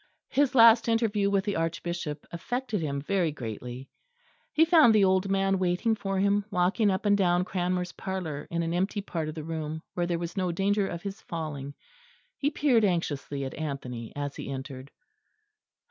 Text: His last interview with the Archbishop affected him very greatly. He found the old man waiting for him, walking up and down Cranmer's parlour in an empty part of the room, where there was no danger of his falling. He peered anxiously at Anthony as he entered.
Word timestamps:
His 0.29 0.55
last 0.55 0.89
interview 0.89 1.29
with 1.29 1.45
the 1.45 1.55
Archbishop 1.55 2.25
affected 2.31 2.81
him 2.81 3.01
very 3.01 3.31
greatly. 3.31 3.87
He 4.51 4.65
found 4.65 4.95
the 4.95 5.03
old 5.05 5.29
man 5.29 5.59
waiting 5.59 5.93
for 5.93 6.17
him, 6.17 6.43
walking 6.49 6.89
up 6.89 7.05
and 7.05 7.15
down 7.15 7.45
Cranmer's 7.45 7.91
parlour 7.91 8.47
in 8.49 8.63
an 8.63 8.73
empty 8.73 9.01
part 9.01 9.29
of 9.29 9.35
the 9.35 9.43
room, 9.43 9.83
where 9.93 10.07
there 10.07 10.17
was 10.17 10.35
no 10.35 10.51
danger 10.51 10.87
of 10.87 11.03
his 11.03 11.21
falling. 11.21 11.75
He 12.35 12.49
peered 12.49 12.83
anxiously 12.83 13.45
at 13.45 13.53
Anthony 13.53 14.11
as 14.15 14.35
he 14.37 14.49
entered. 14.49 14.89